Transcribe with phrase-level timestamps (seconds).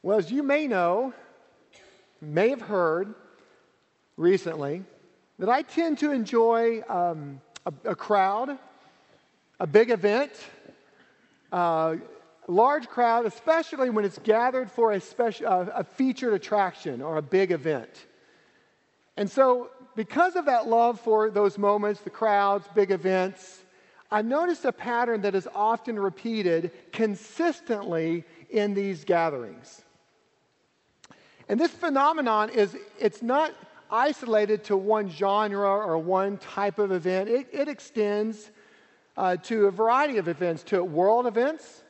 [0.00, 1.12] Well, as you may know,
[2.20, 3.14] may have heard
[4.16, 4.84] recently,
[5.40, 8.56] that I tend to enjoy um, a, a, crowd,
[9.58, 10.30] a big event,
[11.52, 11.96] uh,
[12.46, 17.16] a large crowd, especially when it's gathered for a, special, uh, a featured attraction or
[17.16, 17.90] a big event.
[19.16, 23.64] And so, because of that love for those moments, the crowds, big events,
[24.12, 29.82] I've noticed a pattern that is often repeated consistently in these gatherings.
[31.48, 33.52] And this phenomenon is, it's not
[33.90, 37.28] isolated to one genre or one type of event.
[37.28, 38.50] It, it extends
[39.16, 41.82] uh, to a variety of events, to world events.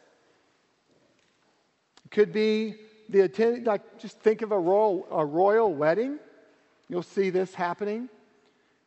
[2.05, 2.77] It could be
[3.09, 6.19] the attend, like just think of a royal, a royal wedding.
[6.89, 8.09] You'll see this happening.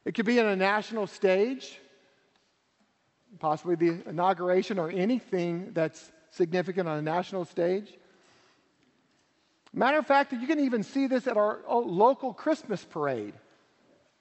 [0.06, 1.80] It could be on a national stage,
[3.40, 7.94] possibly the inauguration or anything that's significant on a national stage.
[9.74, 13.34] Matter of fact, you can even see this at our oh, local Christmas parade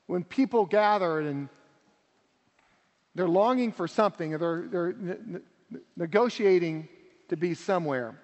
[0.06, 1.48] when people gather and
[3.14, 5.40] they're longing for something, or they're, they're ne-
[5.96, 6.88] negotiating
[7.28, 8.16] to be somewhere.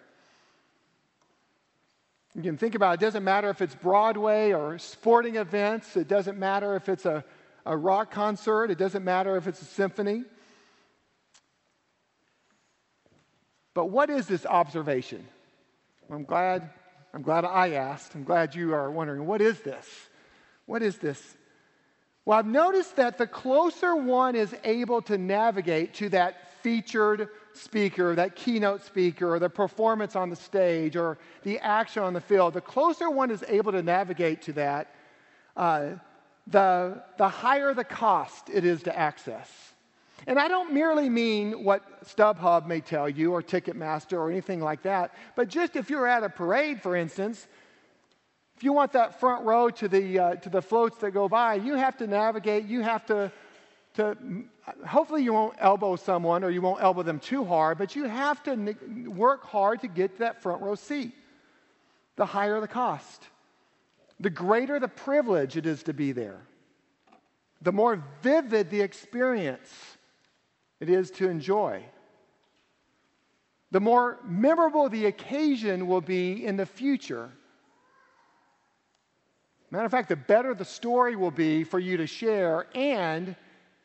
[2.36, 3.02] You can think about it.
[3.02, 7.24] it doesn't matter if it's Broadway or sporting events, it doesn't matter if it's a,
[7.64, 10.22] a rock concert, it doesn't matter if it's a symphony.
[13.74, 15.26] But what is this observation?
[16.10, 16.70] I'm glad
[17.14, 18.14] I'm glad I asked.
[18.14, 19.86] I'm glad you are wondering what is this?
[20.66, 21.36] What is this?
[22.24, 28.16] Well, I've noticed that the closer one is able to navigate to that featured speaker,
[28.16, 32.54] that keynote speaker, or the performance on the stage, or the action on the field,
[32.54, 34.92] the closer one is able to navigate to that,
[35.56, 35.90] uh,
[36.48, 39.48] the, the higher the cost it is to access.
[40.26, 44.82] And I don't merely mean what StubHub may tell you or Ticketmaster or anything like
[44.82, 47.46] that, but just if you're at a parade, for instance,
[48.56, 51.54] if you want that front row to the, uh, to the floats that go by,
[51.54, 53.30] you have to navigate, you have to,
[53.94, 54.16] to,
[54.84, 58.42] hopefully you won't elbow someone or you won't elbow them too hard, but you have
[58.44, 58.74] to
[59.06, 61.12] work hard to get that front row seat.
[62.16, 63.28] The higher the cost,
[64.18, 66.40] the greater the privilege it is to be there,
[67.60, 69.95] the more vivid the experience
[70.80, 71.82] it is to enjoy.
[73.70, 77.30] The more memorable the occasion will be in the future.
[79.70, 82.66] Matter of fact, the better the story will be for you to share.
[82.74, 83.34] And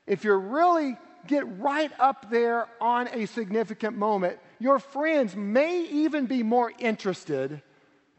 [0.06, 0.98] if you really
[1.28, 7.62] get right up there on a significant moment, your friends may even be more interested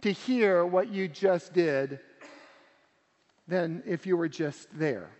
[0.02, 2.00] to hear what you just did
[3.46, 5.10] than if you were just there.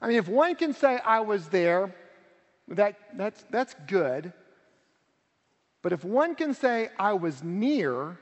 [0.00, 1.94] I mean, if one can say, I was there,
[2.68, 4.32] that, that's, that's good.
[5.82, 8.18] But if one can say, I was near,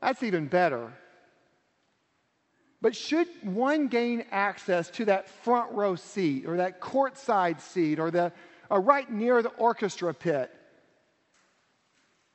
[0.00, 0.92] that's even better.
[2.80, 8.10] But should one gain access to that front row seat or that courtside seat or
[8.10, 8.32] the
[8.68, 10.50] or right near the orchestra pit?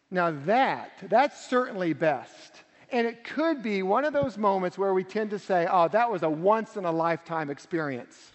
[0.10, 2.64] Now that that's certainly best.
[2.92, 6.12] And it could be one of those moments where we tend to say, oh, that
[6.12, 8.32] was a once in a lifetime experience,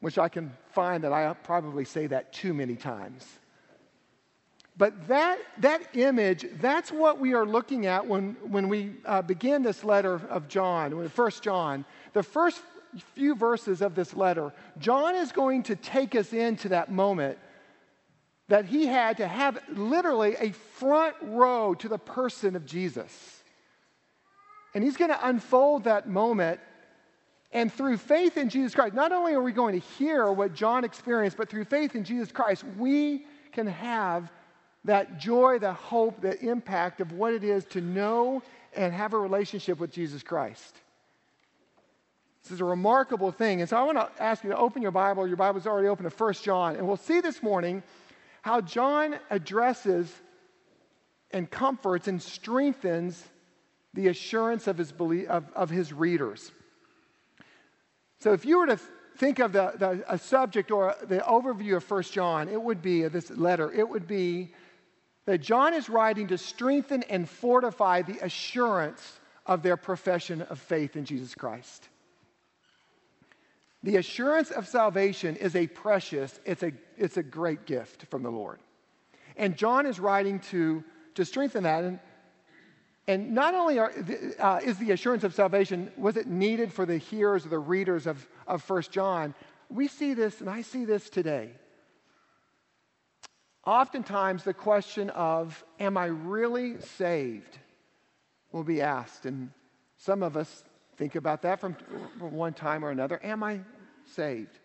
[0.00, 3.26] which I can find that I probably say that too many times.
[4.76, 9.62] But that, that image, that's what we are looking at when, when we uh, begin
[9.62, 11.84] this letter of John, First John.
[12.12, 12.60] The first
[13.14, 17.38] few verses of this letter, John is going to take us into that moment
[18.48, 23.42] that he had to have literally a front row to the person of Jesus.
[24.74, 26.60] And he's going to unfold that moment.
[27.52, 30.84] And through faith in Jesus Christ, not only are we going to hear what John
[30.84, 34.30] experienced, but through faith in Jesus Christ, we can have
[34.84, 38.42] that joy, the hope, the impact of what it is to know
[38.76, 40.76] and have a relationship with Jesus Christ.
[42.42, 43.60] This is a remarkable thing.
[43.60, 45.26] And so I want to ask you to open your Bible.
[45.26, 46.76] Your Bible's already open to 1 John.
[46.76, 47.82] And we'll see this morning
[48.44, 50.12] how John addresses
[51.30, 53.24] and comforts and strengthens
[53.94, 56.52] the assurance of his, belief, of, of his readers.
[58.18, 58.78] So if you were to
[59.16, 63.08] think of the, the, a subject or the overview of 1 John, it would be,
[63.08, 64.52] this letter, it would be
[65.24, 70.96] that John is writing to strengthen and fortify the assurance of their profession of faith
[70.96, 71.88] in Jesus Christ.
[73.84, 78.30] The assurance of salvation is a precious, it's a, it's a great gift from the
[78.30, 78.58] Lord.
[79.36, 80.82] And John is writing to,
[81.16, 81.84] to strengthen that.
[81.84, 81.98] And,
[83.06, 83.92] and not only are,
[84.38, 88.06] uh, is the assurance of salvation, was it needed for the hearers or the readers
[88.06, 89.34] of, of 1 John?
[89.68, 91.50] We see this, and I see this today.
[93.66, 97.58] oftentimes the question of, Am I really saved?
[98.50, 99.26] will be asked.
[99.26, 99.50] And
[99.98, 100.64] some of us
[100.96, 101.76] think about that from,
[102.18, 103.20] from one time or another.
[103.22, 103.60] Am I
[104.14, 104.58] saved?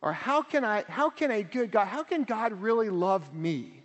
[0.00, 3.82] Or how can I, how can a good God, how can God really love me?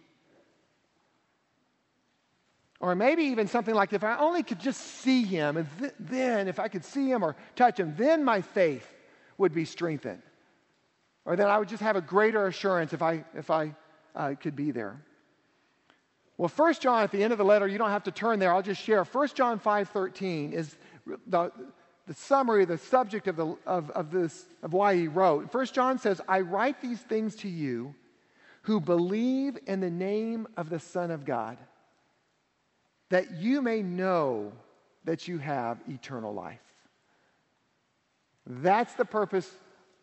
[2.80, 6.48] Or maybe even something like if I only could just see him, and th- then
[6.48, 8.88] if I could see him or touch him, then my faith
[9.38, 10.24] would be strengthened.
[11.25, 13.75] Or then I would just have a greater assurance if I, if I
[14.15, 15.00] uh, could be there.
[16.38, 18.51] Well, 1 John, at the end of the letter, you don't have to turn there.
[18.51, 19.03] I'll just share.
[19.03, 20.75] 1 John 5.13 is
[21.27, 21.51] the,
[22.11, 25.49] the summary, the subject of, the, of, of, this, of why he wrote.
[25.49, 27.95] First John says, I write these things to you
[28.63, 31.57] who believe in the name of the Son of God
[33.11, 34.51] that you may know
[35.05, 36.59] that you have eternal life.
[38.45, 39.49] That's the purpose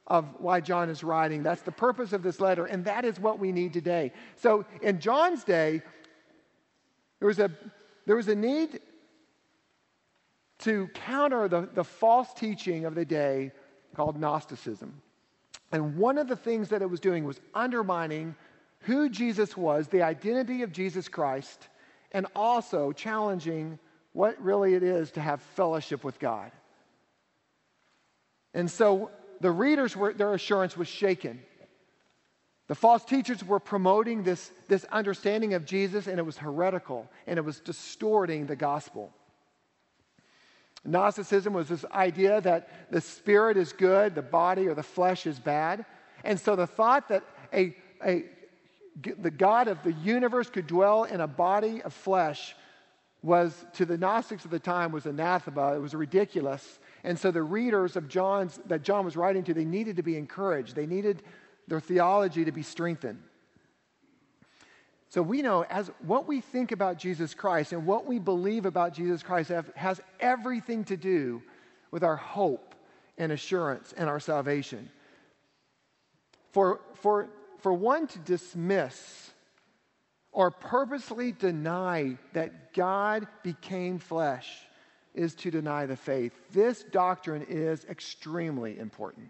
[0.07, 1.43] of why John is writing.
[1.43, 4.13] That's the purpose of this letter, and that is what we need today.
[4.37, 5.83] So, in John's day,
[7.19, 7.51] there was a,
[8.07, 8.81] there was a need
[10.59, 13.53] to counter the, the false teaching of the day
[13.95, 15.01] called Gnosticism.
[15.71, 18.35] And one of the things that it was doing was undermining
[18.81, 21.69] who Jesus was, the identity of Jesus Christ,
[22.13, 23.79] and also challenging
[24.13, 26.51] what really it is to have fellowship with God.
[28.55, 31.43] And so the readers were, their assurance was shaken.
[32.67, 37.39] The false teachers were promoting this, this understanding of Jesus, and it was heretical, and
[37.39, 39.13] it was distorting the gospel.
[40.85, 45.39] Gnosticism was this idea that the spirit is good, the body or the flesh is
[45.39, 45.85] bad.
[46.25, 48.25] And so the thought that a, a
[49.01, 52.57] the God of the universe could dwell in a body of flesh
[53.23, 55.75] was, to the Gnostics of the time, was anathema.
[55.75, 56.79] It was ridiculous.
[57.05, 60.17] And so the readers of John's, that John was writing to, they needed to be
[60.17, 60.75] encouraged.
[60.75, 61.23] They needed
[61.67, 63.23] their theology to be strengthened.
[65.09, 68.93] So we know as what we think about Jesus Christ and what we believe about
[68.93, 71.43] Jesus Christ have, has everything to do
[71.91, 72.75] with our hope
[73.17, 74.91] and assurance and our salvation.
[76.53, 77.29] For, for
[77.59, 79.31] for one to dismiss
[80.33, 84.49] or purposely deny that God became flesh
[85.15, 86.33] is to deny the faith.
[86.53, 89.29] This doctrine is extremely important.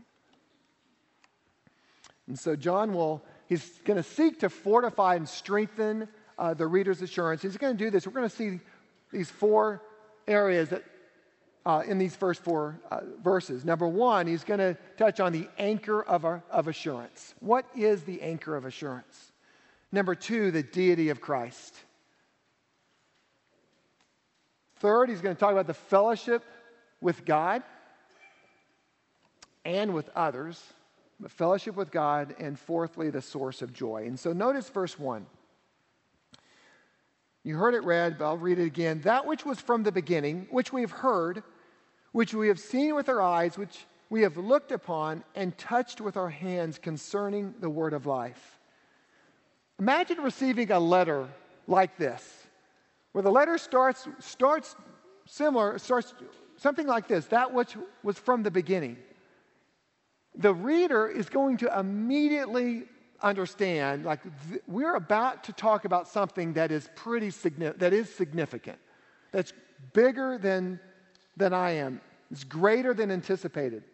[2.26, 6.08] And so, John will, he's going to seek to fortify and strengthen
[6.38, 7.42] uh, the reader's assurance.
[7.42, 8.06] He's going to do this.
[8.06, 8.60] We're going to see
[9.10, 9.82] these four
[10.26, 10.84] areas that
[11.66, 13.64] uh, in these first four uh, verses.
[13.64, 17.34] Number one, he's going to touch on the anchor of, our, of assurance.
[17.40, 19.32] What is the anchor of assurance?
[19.92, 21.74] Number two, the deity of Christ.
[24.76, 26.42] Third, he's going to talk about the fellowship
[27.00, 27.62] with God
[29.64, 30.77] and with others, the
[31.26, 34.04] fellowship with God, and fourthly, the source of joy.
[34.06, 35.26] And so notice verse 1.
[37.42, 39.00] You heard it read, but I'll read it again.
[39.00, 41.42] That which was from the beginning, which we have heard,
[42.12, 46.16] which we have seen with our eyes, which we have looked upon and touched with
[46.16, 48.58] our hands concerning the word of life.
[49.78, 51.28] Imagine receiving a letter
[51.66, 52.46] like this,
[53.12, 54.74] where the letter starts, starts
[55.26, 56.14] similar, starts
[56.56, 58.96] something like this that which was from the beginning.
[60.38, 62.84] The reader is going to immediately
[63.20, 68.08] understand like th- we're about to talk about something that is pretty significant that is
[68.14, 68.78] significant
[69.32, 69.52] that's
[69.92, 70.78] bigger than
[71.38, 72.00] than I am.
[72.30, 73.84] It's greater than anticipated.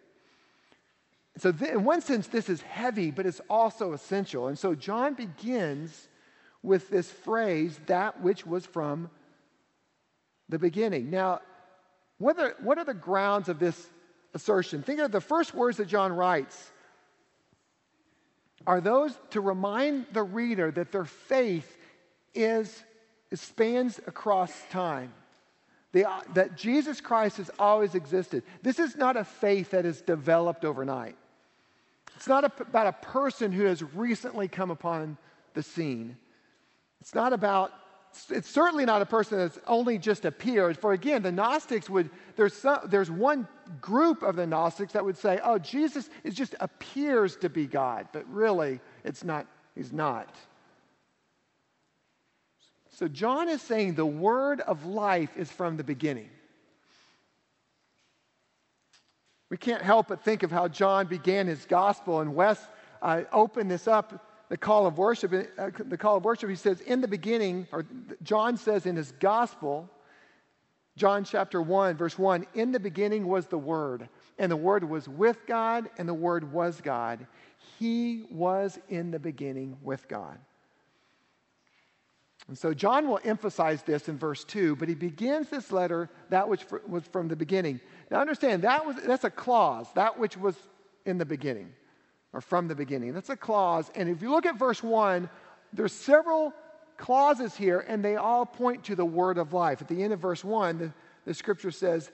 [1.37, 4.49] So, th- in one sense, this is heavy, but it's also essential.
[4.49, 6.09] And so, John begins
[6.63, 9.11] with this phrase, that which was from
[10.49, 11.11] the beginning.
[11.11, 11.41] Now,
[12.19, 13.89] what are, what are the grounds of this
[14.35, 14.83] assertion?
[14.83, 16.71] Think of the first words that John writes
[18.67, 21.77] are those to remind the reader that their faith
[22.35, 22.83] is,
[23.33, 25.13] spans across time.
[25.93, 28.43] The, uh, that Jesus Christ has always existed.
[28.63, 31.17] This is not a faith that is developed overnight.
[32.17, 35.19] It's not a, about a person who has recently come upon
[35.55, 36.17] the scene.
[37.01, 37.73] It's not about,
[38.31, 40.79] it's certainly not a person that's only just appeared.
[40.79, 43.49] For again, the Gnostics would, there's, some, there's one
[43.81, 48.09] group of the Gnostics that would say, oh, Jesus is just appears to be God,
[48.13, 50.35] but really, it's not, he's not.
[52.91, 56.31] So John is saying the word of life is from the beginning.
[59.51, 62.61] We can't help but think of how John began his gospel, and Wes
[63.03, 65.33] uh, opened this up, the call of worship.
[65.59, 67.85] Uh, the call of worship, he says, in the beginning, or
[68.23, 69.91] John says in his gospel,
[70.97, 74.09] John chapter 1, verse 1, in the beginning was the Word,
[74.39, 77.27] and the Word was with God, and the Word was God.
[77.81, 80.39] He was in the beginning with God.
[82.47, 86.49] And so John will emphasize this in verse 2, but he begins this letter that
[86.49, 87.81] which was from the beginning.
[88.09, 90.55] Now understand, that was, that's a clause, that which was
[91.07, 91.73] in the beginning,
[92.35, 93.15] or from the beginning.
[93.15, 93.91] That's a clause.
[93.95, 95.31] And if you look at verse 1,
[95.73, 96.53] there's several
[96.97, 99.81] clauses here, and they all point to the word of life.
[99.81, 100.93] At the end of verse 1, the,
[101.25, 102.11] the scripture says,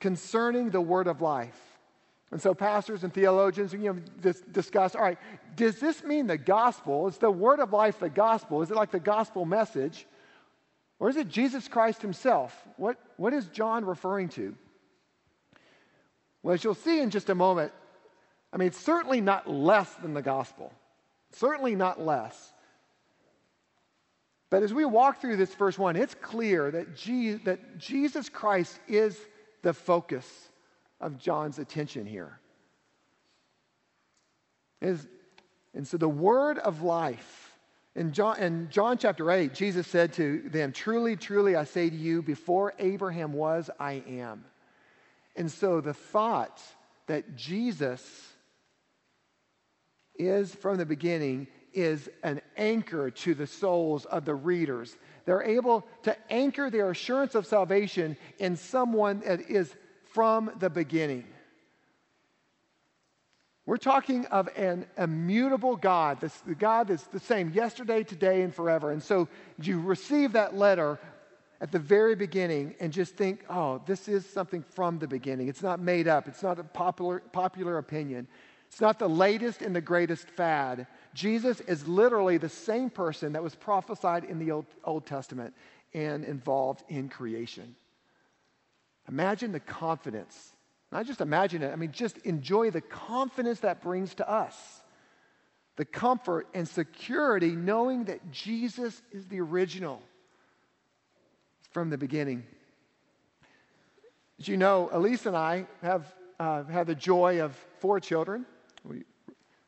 [0.00, 1.58] concerning the word of life.
[2.32, 5.18] And so pastors and theologians, you know, dis- discuss, all right,
[5.56, 7.06] does this mean the gospel?
[7.06, 8.62] Is the word of life the gospel?
[8.62, 10.06] Is it like the gospel message?
[10.98, 12.56] Or is it Jesus Christ himself?
[12.76, 14.54] What, what is John referring to?
[16.42, 17.72] Well, as you'll see in just a moment,
[18.52, 20.72] I mean, it's certainly not less than the gospel.
[21.32, 22.52] Certainly not less.
[24.50, 28.80] But as we walk through this verse one, it's clear that, Je- that Jesus Christ
[28.88, 29.16] is
[29.62, 30.26] the focus
[31.00, 32.40] of John's attention here.
[34.82, 35.06] Is,
[35.72, 37.56] and so the word of life,
[37.94, 41.96] in John, in John chapter 8, Jesus said to them, Truly, truly, I say to
[41.96, 44.44] you, before Abraham was, I am.
[45.36, 46.60] And so the thought
[47.06, 48.29] that Jesus
[50.20, 54.96] is from the beginning is an anchor to the souls of the readers.
[55.24, 59.74] They're able to anchor their assurance of salvation in someone that is
[60.12, 61.24] from the beginning.
[63.66, 68.52] We're talking of an immutable God, this, the God that's the same yesterday, today, and
[68.52, 68.90] forever.
[68.90, 69.28] And so
[69.62, 70.98] you receive that letter
[71.60, 75.48] at the very beginning and just think, oh, this is something from the beginning.
[75.48, 78.26] It's not made up, it's not a popular, popular opinion,
[78.70, 80.86] it's not the latest and the greatest fad.
[81.12, 85.54] Jesus is literally the same person that was prophesied in the Old, Old Testament
[85.92, 87.74] and involved in creation.
[89.08, 90.52] Imagine the confidence.
[90.92, 94.54] Not just imagine it, I mean, just enjoy the confidence that brings to us.
[95.74, 100.00] The comfort and security knowing that Jesus is the original
[101.72, 102.44] from the beginning.
[104.38, 108.46] As you know, Elise and I have uh, had the joy of four children,
[108.84, 109.04] we,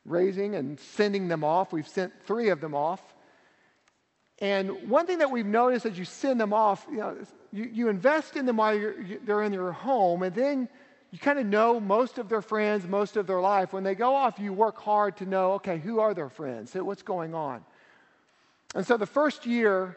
[0.05, 1.71] raising and sending them off.
[1.71, 3.01] We've sent three of them off.
[4.39, 7.17] And one thing that we've noticed as you send them off, you, know,
[7.51, 10.67] you, you invest in them while you, they're in your home, and then
[11.11, 13.71] you kind of know most of their friends, most of their life.
[13.71, 16.73] When they go off, you work hard to know, okay, who are their friends?
[16.73, 17.63] What's going on?
[18.75, 19.95] And so the first year,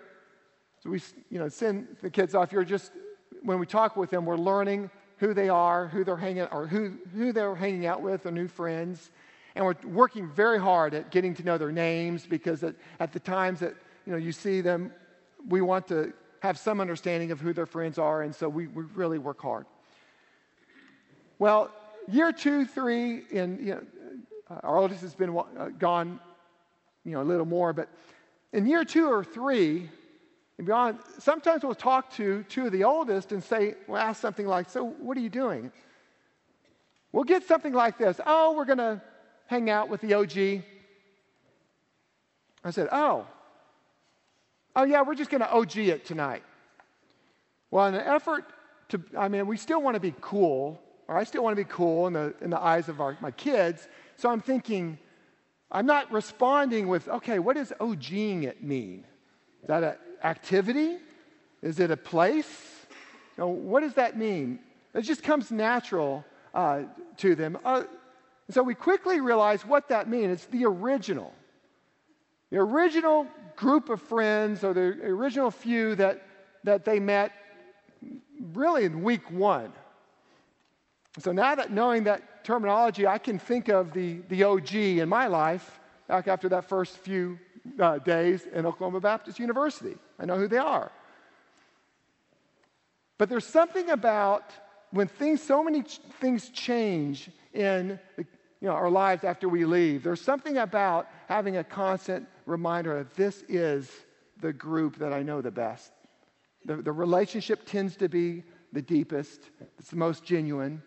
[0.82, 2.92] so we you know, send the kids off, you're just,
[3.42, 6.92] when we talk with them, we're learning who they are, who they're hanging, or who,
[7.14, 9.10] who they're hanging out with, their new friends.
[9.54, 13.20] And we're working very hard at getting to know their names because at, at the
[13.20, 14.92] times that you know, you see them,
[15.48, 18.84] we want to have some understanding of who their friends are, and so we, we
[18.94, 19.66] really work hard.
[21.38, 21.70] Well,
[22.08, 23.82] year two, three, and you know,
[24.62, 26.20] our oldest has been uh, gone,
[27.04, 27.88] you know, a little more, but
[28.52, 29.90] in year two or three,
[30.58, 34.46] and beyond, sometimes we'll talk to two of the oldest and say, we'll ask something
[34.46, 35.70] like, So, what are you doing?
[37.12, 39.02] We'll get something like this Oh, we're going to
[39.46, 40.62] hang out with the OG.
[42.64, 43.26] I said, Oh,
[44.74, 46.42] oh, yeah, we're just going to OG it tonight.
[47.70, 48.44] Well, in an effort
[48.88, 51.68] to, I mean, we still want to be cool, or I still want to be
[51.68, 53.88] cool in the, in the eyes of our, my kids.
[54.16, 54.98] So I'm thinking,
[55.70, 59.04] I'm not responding with, okay, what does OGing it mean?
[59.62, 59.94] Is that an
[60.26, 60.98] activity?
[61.62, 62.86] Is it a place?
[63.36, 64.58] You know, what does that mean?
[64.94, 66.82] It just comes natural uh,
[67.18, 67.58] to them.
[67.64, 67.84] Uh,
[68.50, 70.32] so we quickly realize what that means.
[70.32, 71.32] It's the original.
[72.50, 76.22] The original group of friends or the original few that,
[76.64, 77.32] that they met
[78.52, 79.72] really in week one.
[81.18, 85.26] So now that knowing that terminology, I can think of the, the OG in my
[85.26, 87.38] life back after that first few
[87.80, 89.96] uh, days in Oklahoma Baptist University.
[90.18, 90.90] I know who they are.
[93.18, 94.44] But there's something about
[94.90, 97.98] when things, so many ch- things change in
[98.60, 103.14] you know, our lives after we leave, there's something about having a constant reminder that
[103.14, 103.90] this is
[104.40, 105.92] the group that I know the best.
[106.64, 110.82] The, the relationship tends to be the deepest, it's the most genuine.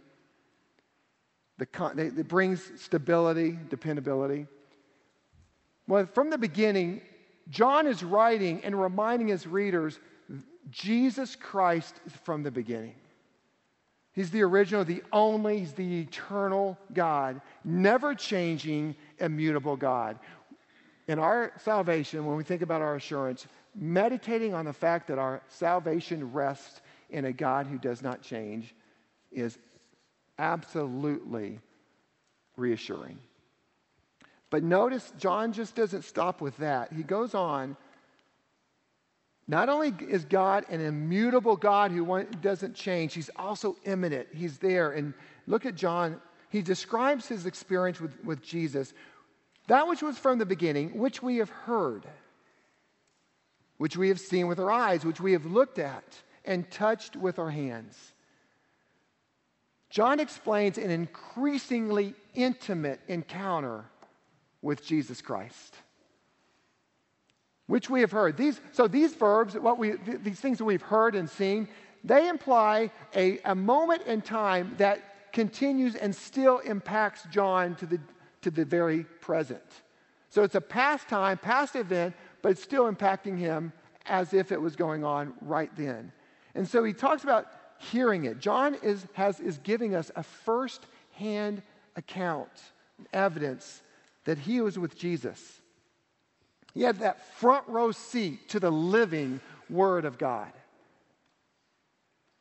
[1.58, 4.48] The con- it brings stability, dependability.
[5.90, 7.02] Well, from the beginning,
[7.50, 10.00] John is writing and reminding his readers
[10.70, 12.96] Jesus Christ is from the beginning.
[14.14, 20.20] He's the original, the only, he's the eternal God, never changing, immutable God
[21.10, 25.42] in our salvation, when we think about our assurance, meditating on the fact that our
[25.48, 28.76] salvation rests in a God who does not change
[29.32, 29.58] is
[30.38, 31.60] absolutely
[32.58, 33.18] reassuring.
[34.50, 36.92] But notice, John just doesn't stop with that.
[36.94, 37.78] He goes on
[39.48, 44.28] Not only is God an immutable God who doesn't change, he's also immanent.
[44.34, 44.92] He's there.
[44.92, 45.14] And
[45.48, 46.22] look at John.
[46.50, 48.94] He describes his experience with, with Jesus,
[49.68, 52.08] that which was from the beginning, which we have heard,
[53.78, 56.04] which we have seen with our eyes, which we have looked at
[56.44, 57.96] and touched with our hands.
[59.92, 63.86] John explains an increasingly intimate encounter
[64.62, 65.76] with Jesus Christ
[67.70, 68.36] which we have heard.
[68.36, 69.92] These, so these verbs, what we,
[70.24, 71.68] these things that we've heard and seen,
[72.04, 78.00] they imply a, a moment in time that continues and still impacts John to the,
[78.42, 79.62] to the very present.
[80.32, 83.72] So it's a past time, past event, but it's still impacting him
[84.08, 86.12] as if it was going on right then.
[86.56, 87.46] And so he talks about
[87.78, 88.40] hearing it.
[88.40, 91.62] John is, has, is giving us a first hand
[91.96, 92.50] account,
[93.14, 93.84] evidence
[94.26, 95.40] that he was with Jesus.
[96.74, 100.52] He had that front row seat to the living Word of God.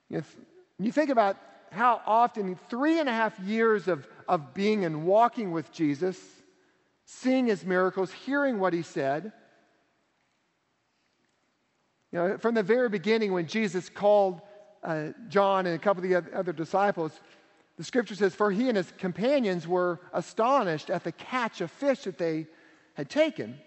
[0.09, 1.37] You, think about
[1.71, 6.19] how often, three and a half years of, of being and walking with Jesus,
[7.05, 9.33] seeing his miracles, hearing what he said.
[12.11, 14.41] You know, from the very beginning, when Jesus called
[14.83, 17.13] uh, John and a couple of the other disciples,
[17.79, 22.03] the scripture says, For he and his companions were astonished at the catch of fish
[22.03, 22.49] that they
[22.95, 23.59] had taken.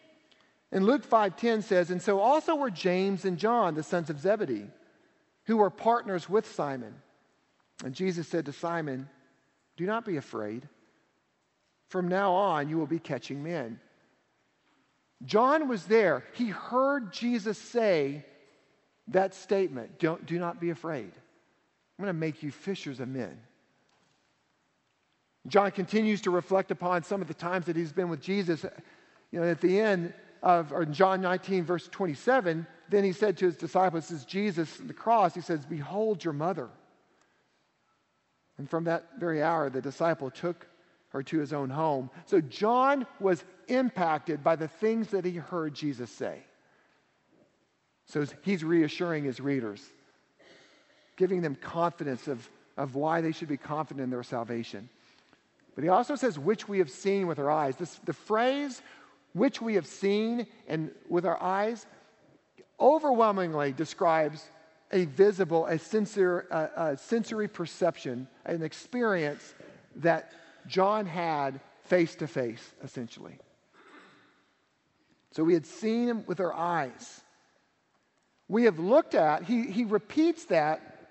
[0.71, 4.69] And Luke 5:10 says, "And so also were James and John, the sons of Zebedee,
[5.45, 7.01] who were partners with Simon."
[7.83, 9.09] And Jesus said to Simon,
[9.77, 10.67] "Do not be afraid.
[11.87, 13.79] From now on you will be catching men."
[15.23, 16.25] John was there.
[16.33, 18.25] He heard Jesus say
[19.07, 21.11] that statement, Don't, do not be afraid.
[21.13, 23.39] I'm going to make you fishers of men.
[25.47, 28.63] John continues to reflect upon some of the times that he's been with Jesus.
[29.31, 33.45] You know, at the end, of or John 19, verse 27, then he said to
[33.45, 35.33] his disciples, This is Jesus on the cross.
[35.33, 36.69] He says, Behold your mother.
[38.57, 40.67] And from that very hour, the disciple took
[41.09, 42.09] her to his own home.
[42.25, 46.39] So John was impacted by the things that he heard Jesus say.
[48.05, 49.81] So he's reassuring his readers,
[51.15, 54.89] giving them confidence of, of why they should be confident in their salvation.
[55.75, 57.75] But he also says, which we have seen with our eyes.
[57.77, 58.81] This, the phrase
[59.33, 61.85] which we have seen and with our eyes,
[62.79, 64.43] overwhelmingly describes
[64.91, 69.53] a visible, a sensory, a, a sensory perception, an experience
[69.97, 70.33] that
[70.67, 73.37] John had face to face, essentially.
[75.31, 77.21] So we had seen him with our eyes.
[78.49, 81.09] We have looked at, he, he repeats that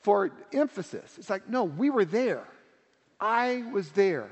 [0.00, 1.16] for emphasis.
[1.16, 2.44] It's like, no, we were there.
[3.20, 4.30] I was there.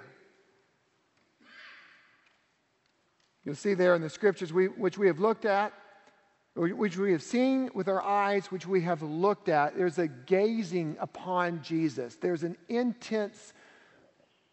[3.44, 5.72] You'll see there in the scriptures we, which we have looked at,
[6.56, 9.76] which we have seen with our eyes, which we have looked at.
[9.76, 12.16] There's a gazing upon Jesus.
[12.16, 13.52] There's an intense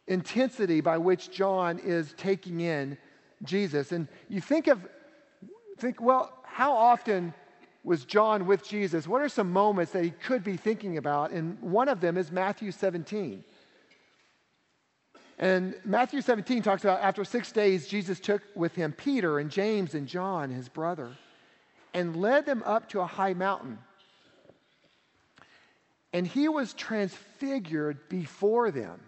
[0.08, 2.98] intensity by which John is taking in
[3.44, 3.92] Jesus.
[3.92, 4.86] And you think of,
[5.78, 7.34] think, well, how often
[7.84, 9.08] was John with Jesus?
[9.08, 11.32] What are some moments that he could be thinking about?
[11.32, 13.44] And one of them is Matthew 17.
[15.44, 19.94] And Matthew 17 talks about after six days, Jesus took with him Peter and James
[19.94, 21.18] and John, his brother,
[21.94, 23.78] and led them up to a high mountain.
[26.14, 29.02] And he was transfigured before them.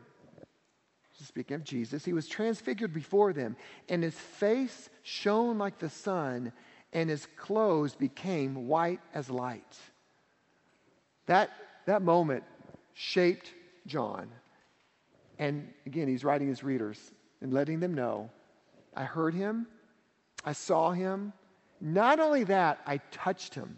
[1.23, 3.55] Speaking of Jesus, he was transfigured before them,
[3.87, 6.51] and his face shone like the sun,
[6.91, 9.77] and his clothes became white as light.
[11.27, 11.51] That,
[11.85, 12.43] that moment
[12.93, 13.53] shaped
[13.87, 14.27] John.
[15.37, 16.99] And again, he's writing his readers
[17.41, 18.29] and letting them know
[18.95, 19.67] I heard him,
[20.43, 21.33] I saw him.
[21.81, 23.77] Not only that, I touched him.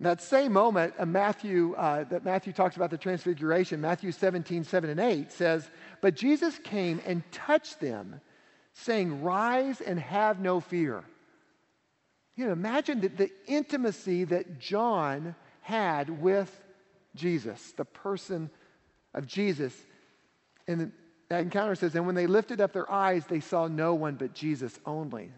[0.00, 4.90] that same moment, uh, Matthew, uh, that Matthew talks about the transfiguration, Matthew 17, 7
[4.90, 5.68] and 8 says,
[6.00, 8.20] But Jesus came and touched them,
[8.72, 11.04] saying, Rise and have no fear.
[12.36, 16.50] You know, imagine the, the intimacy that John had with
[17.14, 18.50] Jesus, the person
[19.14, 19.74] of Jesus.
[20.66, 20.92] And
[21.28, 24.34] that encounter says, And when they lifted up their eyes, they saw no one but
[24.34, 25.30] Jesus only.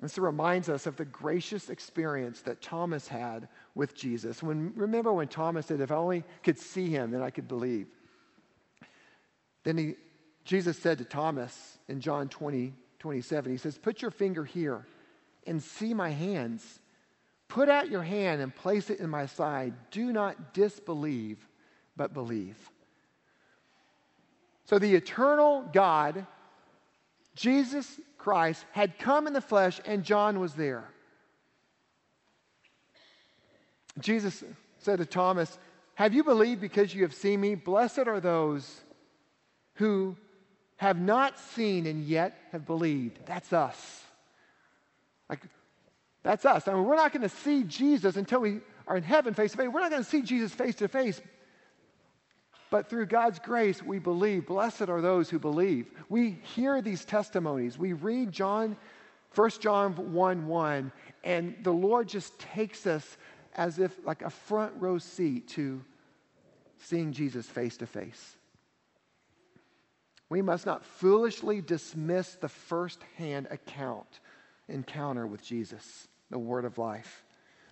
[0.00, 4.42] This reminds us of the gracious experience that Thomas had with Jesus.
[4.42, 7.88] When, remember when Thomas said, If I only could see him, then I could believe.
[9.64, 9.94] Then he,
[10.44, 14.86] Jesus said to Thomas in John 20, 27, He says, Put your finger here
[15.46, 16.80] and see my hands.
[17.48, 19.74] Put out your hand and place it in my side.
[19.90, 21.47] Do not disbelieve,
[21.98, 22.56] but believe.
[24.64, 26.26] So the eternal God,
[27.34, 30.84] Jesus Christ, had come in the flesh, and John was there.
[33.98, 34.42] Jesus
[34.78, 35.58] said to Thomas,
[35.94, 37.54] Have you believed because you have seen me?
[37.54, 38.80] Blessed are those
[39.74, 40.16] who
[40.76, 43.18] have not seen and yet have believed.
[43.26, 44.02] That's us.
[45.28, 45.40] Like,
[46.22, 46.68] that's us.
[46.68, 49.58] I mean, we're not going to see Jesus until we are in heaven face to
[49.58, 49.68] face.
[49.68, 51.20] We're not going to see Jesus face to face.
[52.70, 54.46] But through God's grace, we believe.
[54.46, 55.90] Blessed are those who believe.
[56.08, 57.78] We hear these testimonies.
[57.78, 58.76] We read John,
[59.34, 60.92] 1 John 1 1,
[61.24, 63.16] and the Lord just takes us
[63.54, 65.82] as if like a front row seat to
[66.78, 68.36] seeing Jesus face to face.
[70.28, 74.20] We must not foolishly dismiss the first-hand account
[74.68, 77.24] encounter with Jesus, the Word of life.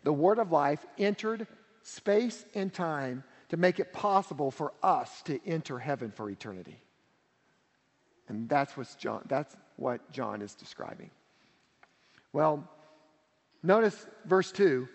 [0.04, 1.46] The Word of life entered
[1.82, 6.78] space and time to make it possible for us to enter heaven for eternity.
[8.28, 11.10] And that's, what's John, that's what John is describing.
[12.32, 12.68] Well,
[13.62, 14.88] notice verse 2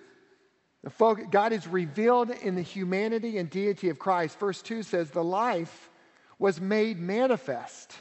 [1.30, 4.40] God is revealed in the humanity and deity of Christ.
[4.40, 5.90] Verse 2 says, The life
[6.40, 7.94] was made manifest.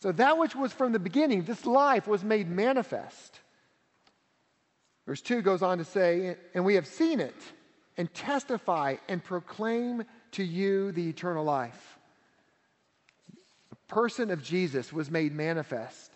[0.00, 3.40] So that which was from the beginning, this life was made manifest.
[5.06, 7.34] Verse 2 goes on to say, And we have seen it
[7.96, 11.98] and testify and proclaim to you the eternal life.
[13.70, 16.10] The person of Jesus was made manifest.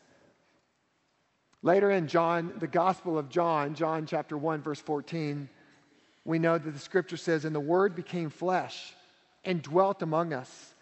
[1.63, 5.49] Later in John, the Gospel of John, John chapter 1, verse 14,
[6.25, 8.95] we know that the scripture says, And the Word became flesh
[9.45, 10.75] and dwelt among us.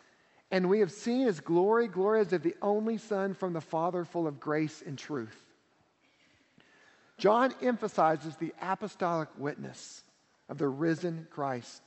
[0.50, 4.04] And we have seen his glory, glory as of the only Son from the Father,
[4.04, 5.36] full of grace and truth.
[7.18, 10.03] John emphasizes the apostolic witness
[10.48, 11.82] of the risen Christ.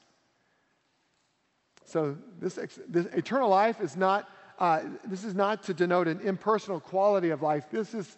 [1.85, 6.79] So this, this eternal life is not, uh, this is not to denote an impersonal
[6.79, 7.65] quality of life.
[7.71, 8.17] This is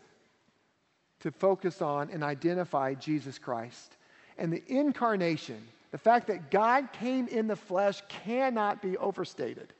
[1.20, 3.98] to focus on and identify Jesus Christ
[4.40, 9.74] and the incarnation, the fact that God came in the flesh, cannot be overstated.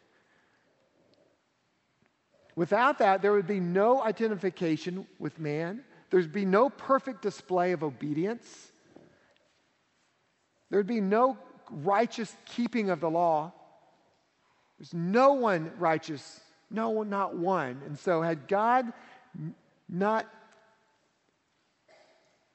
[2.56, 7.84] Without that, there would be no identification with man, there'd be no perfect display of
[7.84, 8.69] obedience,
[10.70, 11.38] there'd be no
[11.70, 13.54] righteous keeping of the law.
[14.78, 16.40] There's no one righteous,
[16.72, 17.82] no, not one.
[17.86, 18.92] And so, had God
[19.90, 20.26] not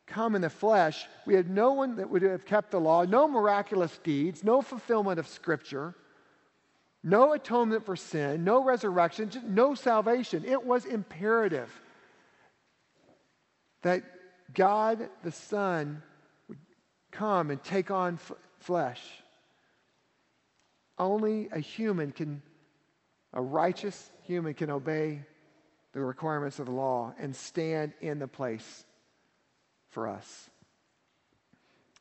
[0.06, 3.26] come in the flesh, we had no one that would have kept the law, no
[3.26, 5.94] miraculous deeds, no fulfillment of Scripture,
[7.02, 10.44] no atonement for sin, no resurrection, no salvation.
[10.44, 11.70] It was imperative
[13.82, 14.02] that
[14.54, 16.02] God the Son
[17.14, 19.00] come and take on f- flesh.
[20.98, 22.42] Only a human can,
[23.32, 25.22] a righteous human can obey
[25.92, 28.84] the requirements of the law and stand in the place
[29.90, 30.50] for us.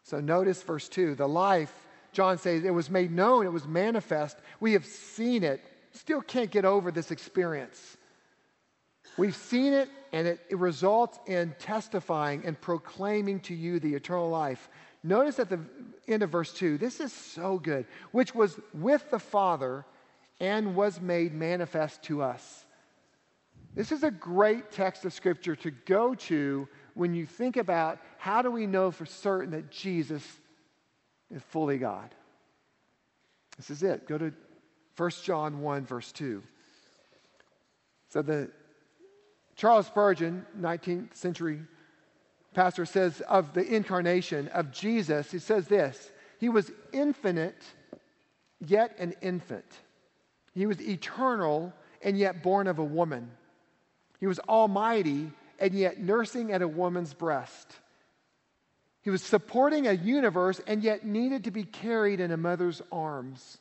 [0.03, 1.73] So notice verse 2 the life,
[2.11, 4.37] John says, it was made known, it was manifest.
[4.59, 5.61] We have seen it.
[5.91, 7.97] Still can't get over this experience.
[9.15, 14.29] We've seen it, and it, it results in testifying and proclaiming to you the eternal
[14.29, 14.69] life.
[15.03, 15.59] Notice at the
[16.07, 19.85] end of verse 2, this is so good, which was with the Father
[20.39, 22.65] and was made manifest to us.
[23.75, 28.41] This is a great text of Scripture to go to when you think about how
[28.41, 30.23] do we know for certain that Jesus
[31.33, 32.13] is fully God?
[33.57, 34.07] This is it.
[34.07, 34.31] Go to
[34.95, 36.43] 1 John 1, verse 2.
[38.09, 38.51] So the
[39.55, 41.61] Charles Spurgeon, 19th century
[42.53, 47.61] pastor, says of the incarnation of Jesus, he says this He was infinite,
[48.59, 49.65] yet an infant.
[50.53, 53.31] He was eternal, and yet born of a woman.
[54.19, 57.73] He was almighty, and yet nursing at a woman's breast.
[59.03, 63.57] He was supporting a universe and yet needed to be carried in a mother's arms.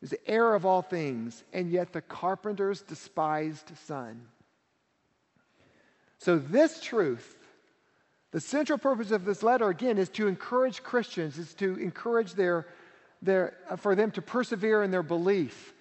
[0.00, 4.22] He was the heir of all things, and yet the carpenter's despised son.
[6.18, 7.36] So, this truth,
[8.30, 12.66] the central purpose of this letter, again, is to encourage Christians, is to encourage their,
[13.22, 15.72] their, uh, for them to persevere in their belief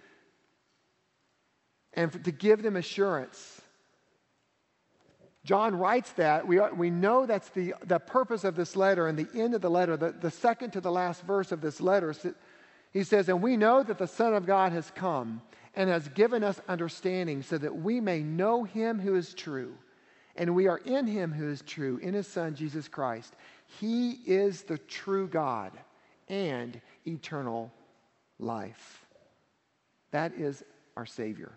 [1.94, 3.62] and to give them assurance
[5.48, 6.46] John writes that.
[6.46, 9.62] We, are, we know that's the, the purpose of this letter and the end of
[9.62, 12.14] the letter, the, the second to the last verse of this letter.
[12.92, 15.42] He says, And we know that the Son of God has come
[15.74, 19.74] and has given us understanding so that we may know him who is true.
[20.38, 23.34] And we are in him who is true, in his Son, Jesus Christ.
[23.80, 25.71] He is the true God
[26.30, 27.71] and eternal
[28.39, 29.06] life.
[30.12, 30.63] That is
[30.95, 31.52] our Savior.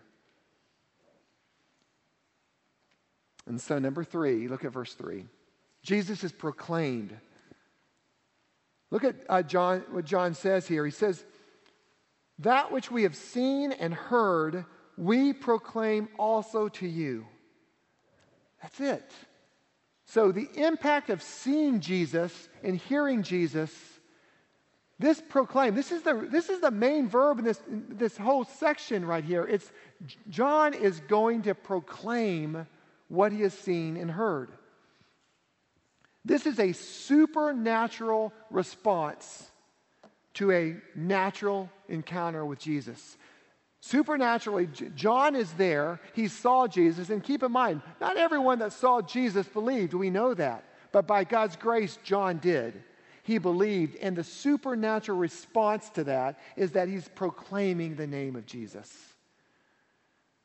[3.45, 5.25] And so, number three, look at verse three.
[5.83, 7.15] Jesus is proclaimed.
[8.91, 10.85] Look at uh, John, what John says here.
[10.85, 11.23] He says,
[12.39, 14.65] That which we have seen and heard,
[14.97, 17.25] we proclaim also to you.
[18.61, 19.11] That's it.
[20.05, 23.71] So, the impact of seeing Jesus and hearing Jesus,
[24.99, 28.43] this proclaim, this is the, this is the main verb in this, in this whole
[28.43, 29.43] section right here.
[29.43, 29.71] It's
[30.29, 32.67] John is going to proclaim
[33.07, 34.51] what he has seen and heard.
[36.23, 39.49] This is a supernatural response
[40.35, 43.17] to a natural encounter with Jesus.
[43.81, 45.99] Supernaturally, John is there.
[46.13, 47.09] He saw Jesus.
[47.09, 49.93] And keep in mind, not everyone that saw Jesus believed.
[49.95, 50.63] We know that.
[50.91, 52.83] But by God's grace, John did.
[53.23, 53.95] He believed.
[53.95, 58.91] And the supernatural response to that is that he's proclaiming the name of Jesus.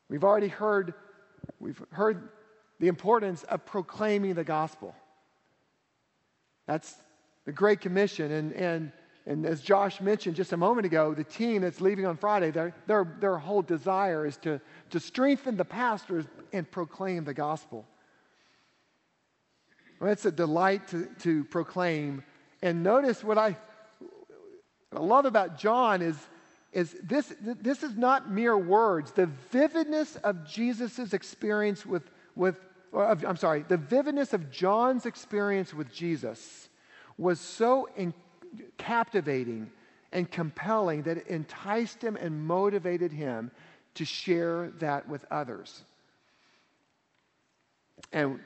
[0.09, 0.95] We've already heard,
[1.61, 2.31] we've heard
[2.81, 4.95] the importance of proclaiming the gospel.
[6.67, 6.95] That's
[7.45, 8.33] the Great Commission.
[8.33, 8.93] And, and
[9.27, 12.73] and as Josh mentioned just a moment ago, the team that's leaving on Friday, their,
[12.87, 14.61] their, their whole desire is to,
[14.91, 17.85] to strengthen the pastors and proclaim the gospel.
[19.99, 22.23] Well, it's a delight to, to proclaim.
[22.63, 23.57] And notice what I,
[24.91, 26.17] what I love about John is,
[26.73, 29.11] is this, this is not mere words.
[29.11, 32.05] The vividness of Jesus' experience with,
[32.37, 32.61] with
[32.93, 36.69] of, I'm sorry, the vividness of John's experience with Jesus
[37.19, 38.23] was so incredible
[38.79, 39.71] captivating
[40.13, 43.51] and compelling that enticed him and motivated him
[43.95, 45.83] to share that with others.
[48.13, 48.41] And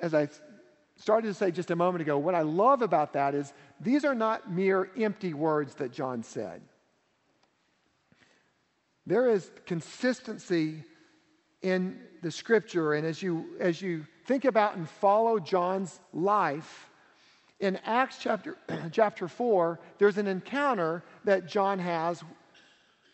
[0.00, 0.28] as I
[0.96, 4.14] started to say just a moment ago, what I love about that is these are
[4.14, 6.60] not mere empty words that John said.
[9.06, 10.84] There is consistency
[11.62, 16.89] in the scripture, and as you, as you think about and follow John's life,
[17.60, 18.56] in Acts chapter,
[18.92, 22.22] chapter 4, there's an encounter that John has.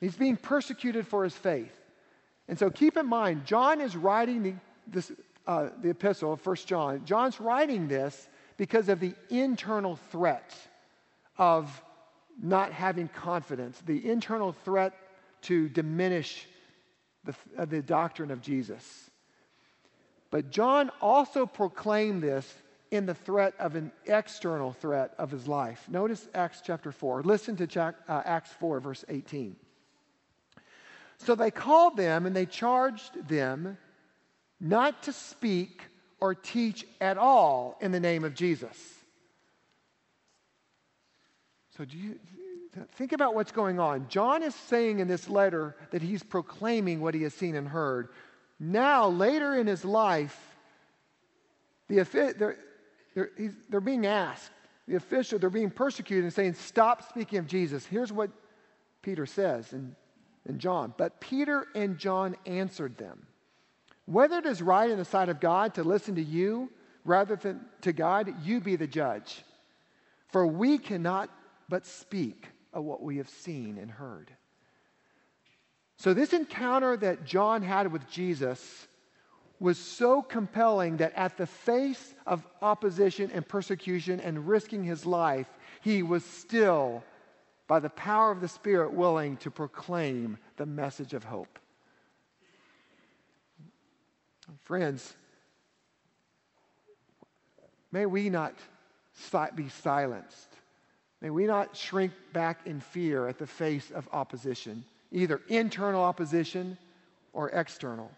[0.00, 1.72] He's being persecuted for his faith.
[2.48, 4.54] And so keep in mind, John is writing the,
[4.87, 5.12] this,
[5.46, 7.04] uh, the epistle of 1 John.
[7.04, 10.54] John's writing this because of the internal threat
[11.38, 11.82] of
[12.40, 14.94] not having confidence, the internal threat
[15.42, 16.46] to diminish
[17.24, 19.11] the, uh, the doctrine of Jesus.
[20.30, 22.52] But John also proclaimed this
[22.90, 25.85] in the threat of an external threat of his life.
[25.88, 27.22] Notice Acts chapter 4.
[27.22, 29.57] Listen to uh, Acts 4, verse 18.
[31.18, 33.79] So they called them and they charged them
[34.61, 35.83] not to speak
[36.20, 38.77] or teach at all in the name of Jesus.
[41.77, 42.18] So do you
[42.94, 44.09] think about what's going on?
[44.09, 48.09] John is saying in this letter that he's proclaiming what he has seen and heard.
[48.59, 50.38] Now, later in his life,
[51.88, 52.57] the,
[53.16, 53.31] they're,
[53.70, 54.50] they're being asked,
[54.87, 57.87] the official, they're being persecuted and saying, Stop speaking of Jesus.
[57.87, 58.31] Here's what
[59.00, 59.96] Peter says in,
[60.44, 60.92] in John.
[60.96, 63.26] But Peter and John answered them
[64.05, 66.70] Whether it is right in the sight of God to listen to you
[67.07, 69.42] rather than to God, you be the judge.
[70.29, 71.31] For we cannot
[71.70, 74.31] but speak of what we have seen and heard.
[75.96, 78.87] So, this encounter that John had with Jesus
[79.59, 85.47] was so compelling that at the face of opposition and persecution and risking his life,
[85.81, 87.03] he was still,
[87.66, 91.59] by the power of the Spirit, willing to proclaim the message of hope.
[94.62, 95.14] Friends,
[97.92, 98.55] may we not
[99.55, 100.49] be silenced.
[101.23, 106.77] May we not shrink back in fear at the face of opposition, either internal opposition
[107.33, 108.11] or external.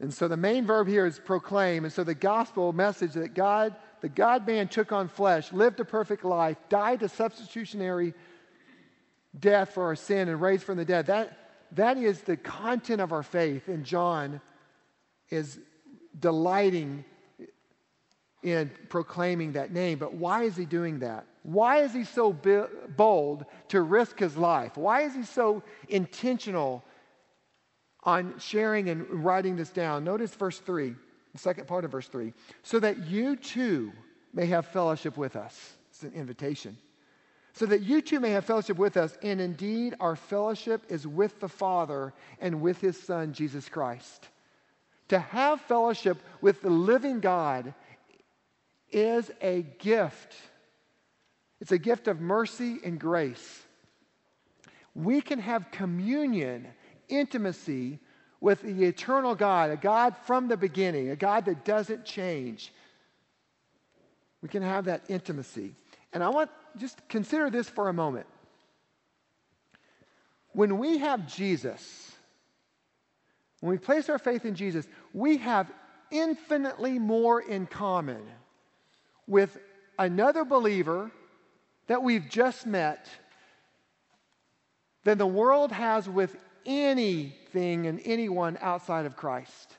[0.00, 1.84] And so the main verb here is proclaim.
[1.84, 5.84] And so the gospel message that God, the God man took on flesh, lived a
[5.84, 8.14] perfect life, died a substitutionary
[9.38, 11.06] death for our sin, and raised from the dead.
[11.06, 11.38] That,
[11.72, 13.68] that is the content of our faith.
[13.68, 14.40] And John
[15.28, 15.58] is
[16.18, 17.04] delighting
[18.42, 19.98] in proclaiming that name.
[19.98, 21.26] But why is he doing that?
[21.42, 22.32] Why is he so
[22.96, 24.76] bold to risk his life?
[24.76, 26.84] Why is he so intentional
[28.04, 30.04] on sharing and writing this down.
[30.04, 30.94] Notice verse 3,
[31.32, 32.32] the second part of verse 3.
[32.62, 33.92] So that you too
[34.32, 35.74] may have fellowship with us.
[35.90, 36.76] It's an invitation.
[37.52, 39.16] So that you too may have fellowship with us.
[39.22, 44.28] And indeed, our fellowship is with the Father and with his Son, Jesus Christ.
[45.08, 47.74] To have fellowship with the living God
[48.90, 50.34] is a gift.
[51.60, 53.62] It's a gift of mercy and grace.
[54.94, 56.66] We can have communion
[57.10, 57.98] intimacy
[58.40, 62.72] with the eternal God, a God from the beginning, a God that doesn't change.
[64.42, 65.72] We can have that intimacy.
[66.12, 68.26] And I want just consider this for a moment.
[70.52, 72.12] When we have Jesus,
[73.60, 75.70] when we place our faith in Jesus, we have
[76.10, 78.22] infinitely more in common
[79.26, 79.56] with
[79.98, 81.10] another believer
[81.86, 83.06] that we've just met
[85.04, 89.76] than the world has with anything and anyone outside of Christ.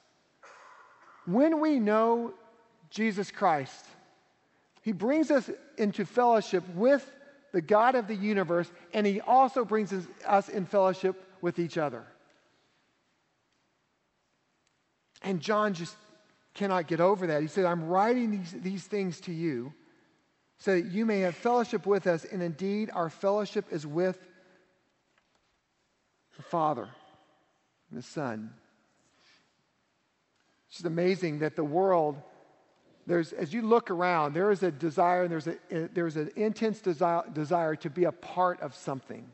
[1.26, 2.34] When we know
[2.90, 3.86] Jesus Christ,
[4.82, 7.10] He brings us into fellowship with
[7.52, 9.94] the God of the universe, and He also brings
[10.26, 12.06] us in fellowship with each other.
[15.22, 15.96] And John just
[16.54, 17.42] cannot get over that.
[17.42, 19.74] He said, I'm writing these, these things to you
[20.58, 24.20] so that you may have fellowship with us, and indeed our fellowship is with
[26.38, 26.88] the Father
[27.90, 28.52] and the Son.
[30.68, 32.22] It's just amazing that the world,
[33.06, 35.58] there's, as you look around, there is a desire, and there's, a,
[35.94, 39.26] there's an intense desire, desire to be a part of something.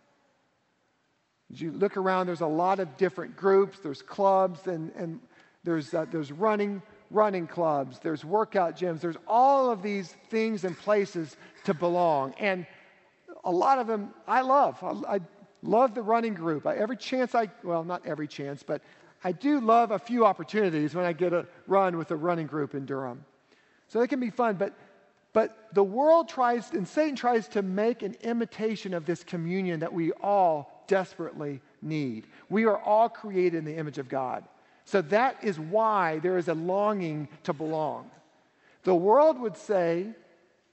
[1.51, 5.19] As you look around, there's a lot of different groups, there's clubs, and, and
[5.63, 6.81] there's, uh, there's running,
[7.11, 12.33] running clubs, there's workout gyms, there's all of these things and places to belong.
[12.39, 12.65] And
[13.43, 14.77] a lot of them I love.
[14.83, 15.19] I, I
[15.63, 16.65] Love the running group.
[16.65, 18.81] I, every chance I, well, not every chance, but
[19.23, 22.75] I do love a few opportunities when I get a run with a running group
[22.75, 23.25] in Durham.
[23.87, 24.73] So it can be fun, but
[25.33, 29.93] but the world tries and Satan tries to make an imitation of this communion that
[29.93, 32.25] we all desperately need.
[32.49, 34.45] We are all created in the image of God.
[34.85, 38.09] So that is why there is a longing to belong.
[38.83, 40.07] The world would say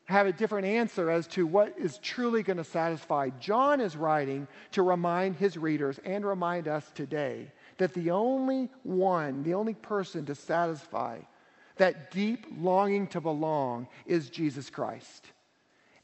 [0.06, 3.30] have a different answer as to what is truly going to satisfy.
[3.40, 9.42] John is writing to remind his readers and remind us today that the only one,
[9.42, 11.18] the only person to satisfy
[11.76, 15.26] that deep longing to belong is Jesus Christ.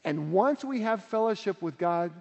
[0.03, 2.11] And once we have fellowship with God,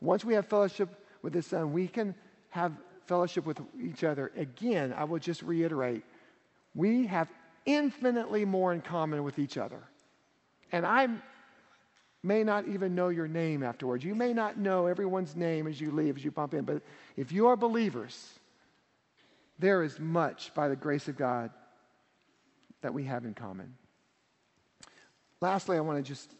[0.00, 0.88] once we have fellowship
[1.22, 2.14] with His Son, we can
[2.50, 2.72] have
[3.06, 4.30] fellowship with each other.
[4.36, 6.04] Again, I will just reiterate
[6.74, 7.30] we have
[7.66, 9.78] infinitely more in common with each other
[10.72, 11.08] and I
[12.22, 14.04] may not even know your name afterwards.
[14.04, 16.82] You may not know everyone's name as you leave, as you bump in, but
[17.16, 18.38] if you are believers,
[19.58, 21.50] there is much by the grace of God
[22.80, 23.74] that we have in common.
[25.40, 26.32] Lastly, I want to just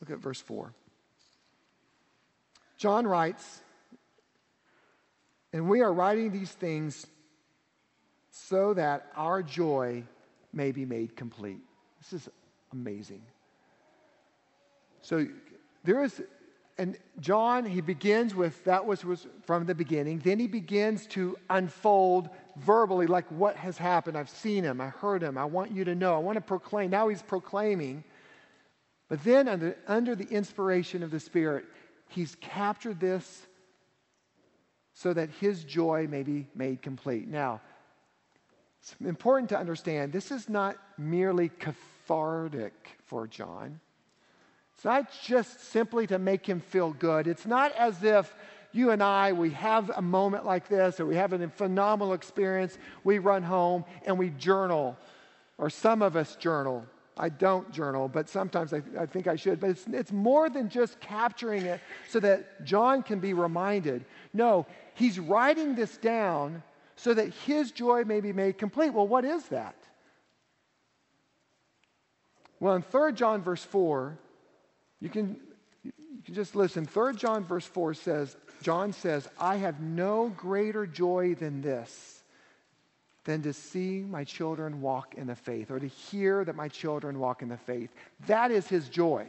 [0.00, 0.72] look at verse 4.
[2.78, 3.62] John writes,
[5.52, 7.06] and we are writing these things
[8.30, 10.04] so that our joy
[10.52, 11.60] may be made complete.
[12.00, 12.28] This is
[12.72, 13.22] amazing.
[15.06, 15.24] So
[15.84, 16.20] there is,
[16.78, 20.18] and John, he begins with that was, was from the beginning.
[20.18, 24.18] Then he begins to unfold verbally, like what has happened.
[24.18, 26.90] I've seen him, I heard him, I want you to know, I want to proclaim.
[26.90, 28.02] Now he's proclaiming.
[29.08, 31.66] But then, under, under the inspiration of the Spirit,
[32.08, 33.46] he's captured this
[34.92, 37.28] so that his joy may be made complete.
[37.28, 37.60] Now,
[38.80, 42.72] it's important to understand this is not merely cathartic
[43.04, 43.78] for John.
[44.76, 47.26] It's not just simply to make him feel good.
[47.26, 48.34] It's not as if
[48.72, 52.76] you and I, we have a moment like this or we have a phenomenal experience,
[53.02, 54.98] we run home and we journal,
[55.56, 56.84] or some of us journal.
[57.16, 59.58] I don't journal, but sometimes I, I think I should.
[59.58, 64.04] But it's, it's more than just capturing it so that John can be reminded.
[64.34, 66.62] No, he's writing this down
[66.96, 68.90] so that his joy may be made complete.
[68.90, 69.76] Well, what is that?
[72.60, 74.18] Well, in 3 John, verse 4,
[75.00, 75.36] you can,
[75.82, 75.92] you
[76.24, 76.86] can just listen.
[76.86, 82.22] 3 John verse 4 says, John says, I have no greater joy than this,
[83.24, 87.18] than to see my children walk in the faith, or to hear that my children
[87.18, 87.90] walk in the faith.
[88.26, 89.28] That is his joy.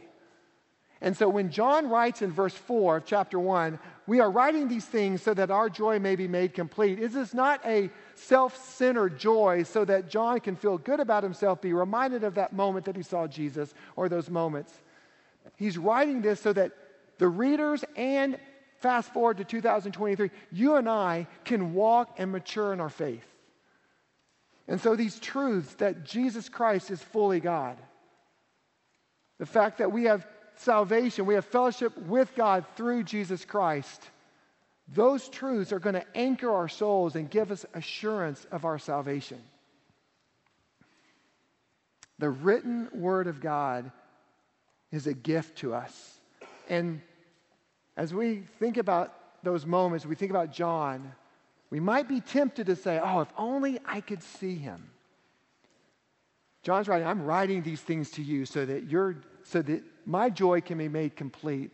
[1.00, 3.78] And so when John writes in verse 4 of chapter 1,
[4.08, 6.98] we are writing these things so that our joy may be made complete.
[6.98, 11.60] Is this not a self centered joy so that John can feel good about himself,
[11.60, 14.72] be reminded of that moment that he saw Jesus or those moments?
[15.56, 16.72] He's writing this so that
[17.18, 18.38] the readers and
[18.78, 23.26] fast forward to 2023, you and I can walk and mature in our faith.
[24.68, 27.76] And so, these truths that Jesus Christ is fully God,
[29.38, 30.26] the fact that we have
[30.56, 34.10] salvation, we have fellowship with God through Jesus Christ,
[34.88, 39.40] those truths are going to anchor our souls and give us assurance of our salvation.
[42.18, 43.90] The written word of God
[44.90, 46.18] is a gift to us.
[46.68, 47.00] And
[47.96, 51.12] as we think about those moments, we think about John,
[51.70, 54.90] we might be tempted to say, oh, if only I could see him.
[56.62, 60.60] John's writing, I'm writing these things to you so that you so that my joy
[60.60, 61.70] can be made complete.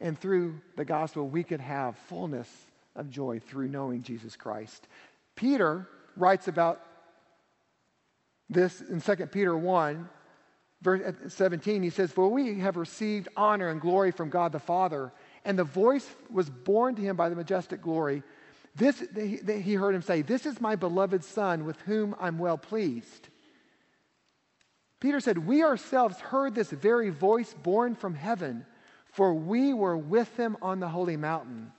[0.00, 2.48] And through the gospel, we could have fullness
[2.94, 4.86] of joy through knowing Jesus Christ.
[5.34, 6.80] Peter writes about
[8.48, 10.08] this in 2 Peter 1,
[10.82, 11.82] verse uh, 17.
[11.82, 15.12] He says, For we have received honor and glory from God the Father,
[15.44, 18.22] and the voice was borne to him by the majestic glory.
[18.74, 23.28] This, he heard him say, This is my beloved Son with whom I'm well pleased.
[25.00, 28.66] Peter said, We ourselves heard this very voice borne from heaven,
[29.12, 31.72] for we were with him on the holy mountain.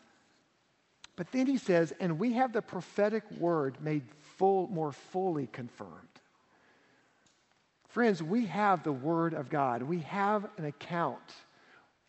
[1.15, 4.03] But then he says, And we have the prophetic word made
[4.37, 6.18] full, more fully confirmed.
[7.89, 11.33] Friends, we have the word of God, we have an account.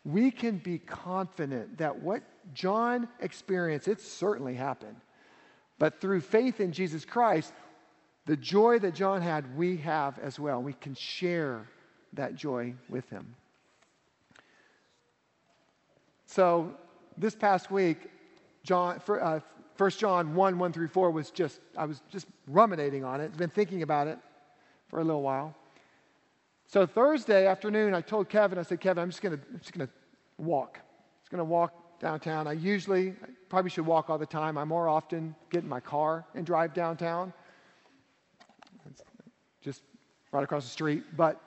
[0.04, 2.22] We can be confident that what
[2.54, 4.96] John experienced, it certainly happened.
[5.78, 7.52] But through faith in Jesus Christ,
[8.26, 10.62] the joy that John had, we have as well.
[10.62, 11.66] We can share
[12.12, 13.34] that joy with him.
[16.26, 16.74] So,
[17.16, 18.10] this past week,
[18.62, 19.40] John, uh,
[19.76, 23.50] 1 John 1 1 through 4 was just, I was just ruminating on it, been
[23.50, 24.18] thinking about it
[24.88, 25.54] for a little while.
[26.72, 29.88] So, Thursday afternoon, I told Kevin, I said, Kevin, I'm just going to
[30.38, 30.78] walk.
[30.78, 32.46] I'm just going to walk downtown.
[32.46, 34.56] I usually, I probably should walk all the time.
[34.56, 37.32] I more often get in my car and drive downtown
[39.60, 39.82] just
[40.30, 41.02] right across the street.
[41.16, 41.40] But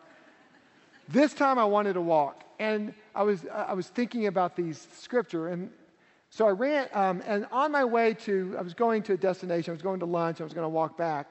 [1.07, 2.43] this time I wanted to walk.
[2.59, 5.47] And I was, I was thinking about these scripture.
[5.47, 5.71] And
[6.31, 9.71] so I ran, um, and on my way to, I was going to a destination,
[9.71, 11.27] I was going to lunch, I was going to walk back.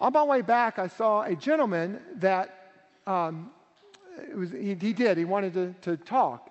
[0.00, 2.57] On my way back, I saw a gentleman that
[3.08, 3.50] um,
[4.34, 6.50] was, he, he, did, he wanted to, to talk.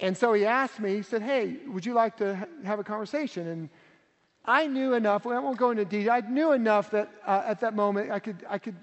[0.00, 2.84] And so he asked me, he said, Hey, would you like to ha- have a
[2.84, 3.46] conversation?
[3.46, 3.68] And
[4.44, 7.76] I knew enough, I won't go into detail, I knew enough that uh, at that
[7.76, 8.74] moment I could, I could,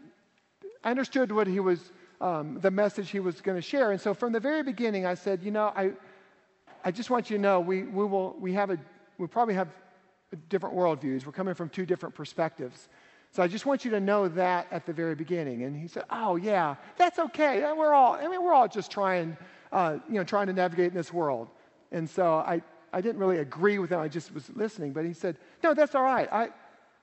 [0.83, 1.91] I understood what he was,
[2.21, 3.91] um, the message he was going to share.
[3.91, 5.91] And so from the very beginning, I said, you know, I,
[6.85, 8.77] I just want you to know we, we will, we have a,
[9.17, 9.69] we probably have
[10.49, 11.25] different worldviews.
[11.25, 12.87] We're coming from two different perspectives.
[13.37, 15.61] So I just want you to know that at the very beginning.
[15.61, 17.71] And he said, oh yeah, that's okay.
[17.77, 19.37] We're all, I mean, we're all just trying,
[19.71, 21.47] uh, you know, trying to navigate in this world.
[21.91, 23.99] And so I, I didn't really agree with him.
[23.99, 24.91] I just was listening.
[24.91, 26.27] But he said, No, that's all right.
[26.31, 26.49] I,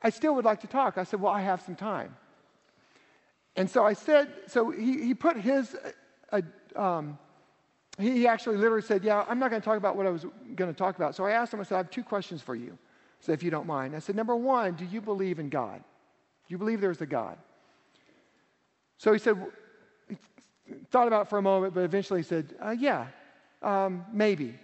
[0.03, 0.99] I still would like to talk.
[0.99, 2.17] I said, Well, I have some time.
[3.55, 5.77] And so I said, So he, he put his,
[6.33, 6.41] uh,
[6.77, 7.17] uh um,
[7.97, 10.27] he actually literally said, Yeah, I'm not going to talk about what I was
[10.57, 11.15] going to talk about.
[11.15, 12.77] So I asked him, I said, I have two questions for you.
[13.21, 13.95] So if you don't mind.
[13.95, 15.85] I said, Number one, do you believe in God?
[16.47, 17.39] Do you believe there's a God?
[18.99, 19.37] So he said,
[20.09, 20.17] he
[20.91, 23.07] thought about it for a moment, but eventually he said, uh, Yeah,
[23.63, 24.59] um, maybe.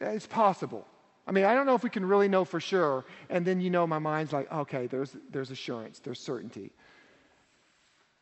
[0.00, 0.86] It's possible.
[1.26, 3.04] I mean, I don't know if we can really know for sure.
[3.28, 6.70] And then, you know, my mind's like, okay, there's, there's assurance, there's certainty.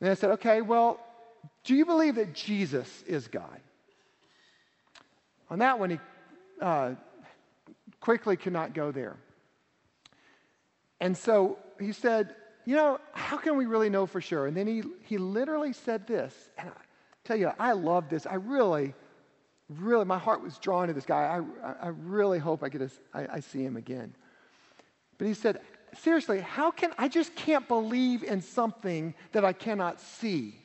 [0.01, 1.01] And I said, okay, well,
[1.65, 3.61] do you believe that Jesus is God?
[5.51, 5.99] On that one, he
[6.63, 6.93] uh,
[8.01, 9.17] quickly could not go there.
[11.01, 12.35] And so he said,
[12.65, 14.47] you know, how can we really know for sure?
[14.47, 16.73] And then he, he literally said this, and I
[17.25, 18.27] tell you, I love this.
[18.27, 18.95] I really,
[19.69, 21.41] really, my heart was drawn to this guy.
[21.63, 24.15] I, I really hope I get I, I see him again.
[25.19, 25.61] But he said,
[25.99, 30.59] seriously, how can I just can't believe in something that I cannot see?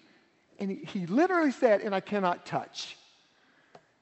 [0.58, 2.98] And he, he literally said, and I cannot touch.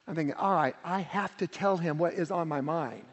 [0.08, 3.04] I'm thinking, all right, I have to tell him what is on my mind.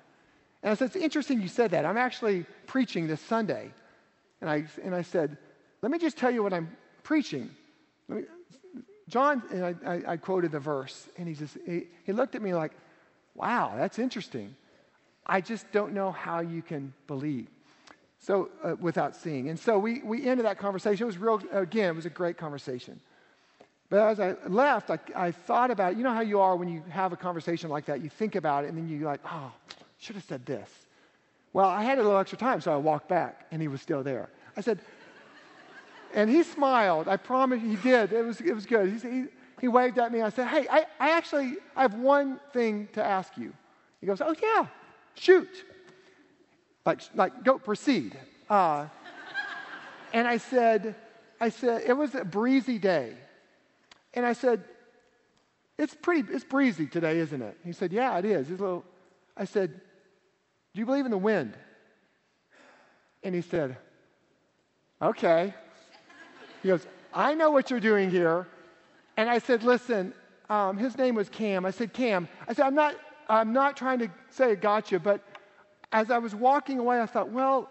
[0.63, 1.85] And I said, it's interesting you said that.
[1.85, 3.71] I'm actually preaching this Sunday.
[4.45, 5.39] And I, and I said,
[5.81, 6.71] let me just tell you what I'm
[7.03, 7.49] preaching.
[8.09, 8.25] Me,
[9.09, 12.43] John, and I, I, I, quoted the verse, and he just, he, he looked at
[12.43, 12.73] me like,
[13.35, 14.55] wow, that's interesting.
[15.27, 17.49] I just don't know how you can believe.
[18.19, 19.49] So, uh, without seeing.
[19.49, 21.05] And so we, we ended that conversation.
[21.05, 23.01] It was real, again, it was a great conversation.
[23.89, 25.97] But as I left, I, I thought about it.
[25.97, 28.03] You know how you are when you have a conversation like that?
[28.03, 29.53] You think about it, and then you're like, oh,
[29.97, 30.69] should have said this.
[31.55, 34.03] Well, I had a little extra time, so I walked back, and he was still
[34.03, 34.29] there.
[34.57, 34.81] I said,
[36.13, 37.09] and he smiled.
[37.09, 38.13] I promise he did.
[38.13, 38.93] It was, it was good.
[38.93, 39.25] He, he,
[39.61, 40.21] he waved at me.
[40.21, 43.53] I said, Hey, I, I actually I have one thing to ask you.
[44.01, 44.67] He goes, Oh, yeah,
[45.15, 45.49] shoot.
[46.85, 48.19] Like, like go proceed.
[48.51, 48.87] Uh,
[50.13, 50.97] and I said,
[51.41, 53.15] I said, it was a breezy day.
[54.13, 54.65] And I said,
[55.79, 57.59] it's pretty, it's breezy today, isn't it?
[57.65, 58.51] He said, yeah, it is.
[58.51, 58.85] It's a little,
[59.37, 59.81] I said,
[60.75, 61.57] do you believe in the wind?
[63.23, 63.77] And he said,
[65.01, 65.55] okay.
[66.63, 68.47] He goes, I know what you're doing here.
[69.17, 70.13] And I said, listen,
[70.51, 71.65] um, his name was Cam.
[71.65, 72.97] I said, Cam, I said, I'm not,
[73.29, 75.23] I'm not trying to say I got you, but
[75.93, 77.71] as I was walking away, I thought, well,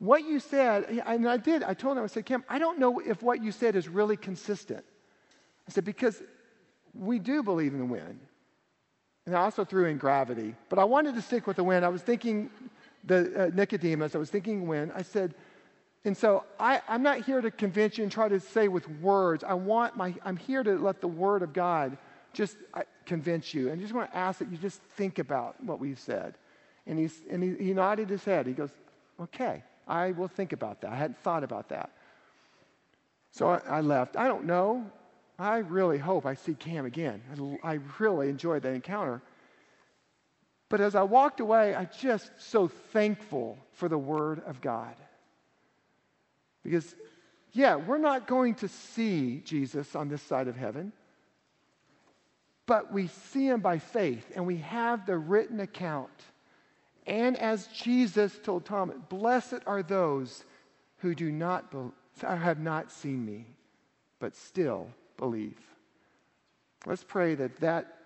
[0.00, 2.98] what you said, and I did, I told him, I said, Cam, I don't know
[2.98, 4.84] if what you said is really consistent.
[5.68, 6.20] I said, because
[6.94, 8.18] we do believe in the wind.
[9.26, 10.54] And I also threw in gravity.
[10.68, 11.84] But I wanted to stick with the wind.
[11.84, 12.50] I was thinking,
[13.04, 14.92] the uh, Nicodemus, I was thinking wind.
[14.94, 15.34] I said,
[16.04, 19.44] and so I, I'm not here to convince you and try to say with words.
[19.44, 21.98] I want my, I'm here to let the word of God
[22.32, 23.68] just uh, convince you.
[23.68, 26.34] And I just want to ask that you just think about what we've said.
[26.86, 28.46] And, he's, and he, he nodded his head.
[28.46, 28.70] He goes,
[29.20, 30.92] okay, I will think about that.
[30.92, 31.90] I hadn't thought about that.
[33.32, 34.16] So I, I left.
[34.16, 34.90] I don't know.
[35.40, 37.22] I really hope I see Cam again.
[37.64, 39.22] I, really enjoyed that encounter.
[40.68, 44.94] But as I walked away, I just so thankful for the Word of God.
[46.62, 46.94] Because,
[47.52, 50.92] yeah, we're not going to see Jesus on this side of heaven,
[52.66, 56.10] but we see him by faith, and we have the written account.
[57.06, 60.44] And as Jesus told Thomas, blessed are those
[60.98, 63.46] who do not be- have not seen me,
[64.18, 64.88] but still
[65.20, 65.58] believe.
[66.86, 67.98] Let's pray that that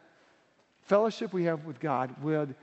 [0.83, 2.55] fellowship we have with God would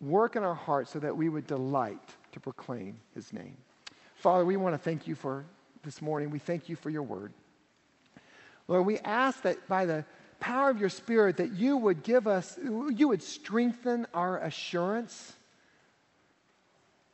[0.00, 1.98] work in our hearts so that we would delight
[2.32, 3.56] to proclaim his name.
[4.16, 5.44] Father, we want to thank you for
[5.82, 6.30] this morning.
[6.30, 7.32] We thank you for your word.
[8.68, 10.04] Lord, we ask that by the
[10.38, 15.32] power of your spirit that you would give us you would strengthen our assurance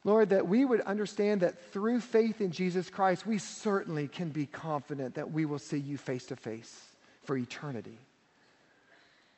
[0.05, 4.47] Lord, that we would understand that through faith in Jesus Christ, we certainly can be
[4.47, 6.87] confident that we will see you face to face
[7.25, 7.99] for eternity.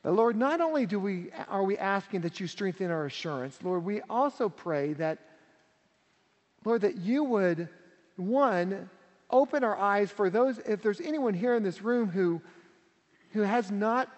[0.02, 3.84] But Lord, not only do we, are we asking that you strengthen our assurance, Lord,
[3.84, 5.18] we also pray that,
[6.64, 7.68] Lord, that you would,
[8.16, 8.88] one,
[9.30, 12.40] open our eyes for those, if there's anyone here in this room who,
[13.32, 14.08] who has not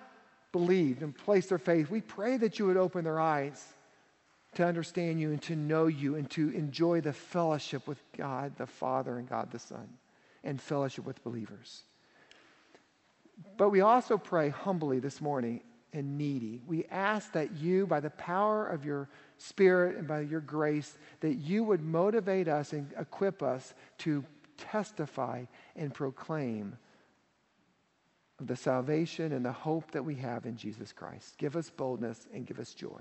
[0.53, 3.65] believed and placed their faith, we pray that you would open their eyes
[4.57, 8.67] to understand you and to know you and to enjoy the fellowship with God the
[8.67, 9.89] Father and God the Son
[10.43, 11.83] and fellowship with believers.
[13.57, 16.61] But we also pray humbly this morning and needy.
[16.67, 21.35] We ask that you, by the power of your Spirit and by your grace, that
[21.35, 24.25] you would motivate us and equip us to
[24.57, 25.45] testify
[25.77, 26.77] and proclaim
[28.41, 31.39] the salvation and the hope that we have in Jesus Christ.
[31.39, 33.01] Give us boldness and give us joy.